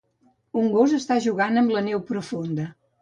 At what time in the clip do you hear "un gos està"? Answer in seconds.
0.61-1.17